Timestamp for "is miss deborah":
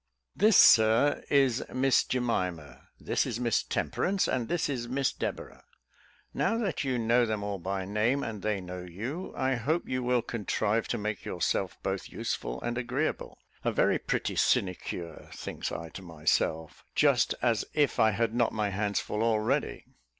4.67-5.63